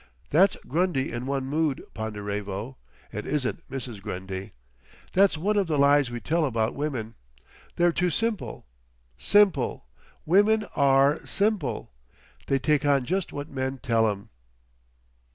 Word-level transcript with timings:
"That's 0.31 0.55
Grundy 0.67 1.11
in 1.11 1.27
one 1.27 1.45
mood, 1.45 1.83
Ponderevo. 1.93 2.75
It 3.11 3.27
isn't 3.27 3.69
Mrs. 3.69 4.01
Grundy. 4.01 4.53
That's 5.13 5.37
one 5.37 5.57
of 5.57 5.67
the 5.67 5.77
lies 5.77 6.09
we 6.09 6.19
tell 6.19 6.43
about 6.43 6.73
women. 6.73 7.13
They're 7.75 7.91
too 7.91 8.09
simple. 8.09 8.65
Simple! 9.19 9.85
Woman 10.25 10.65
ARE 10.75 11.23
simple! 11.27 11.91
They 12.47 12.57
take 12.57 12.83
on 12.83 13.05
just 13.05 13.31
what 13.31 13.51
men 13.51 13.77
tell 13.77 14.09
'em." 14.09 14.29